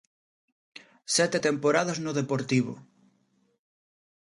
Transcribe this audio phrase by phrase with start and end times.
[1.15, 2.73] Sete temporadas no Deportivo.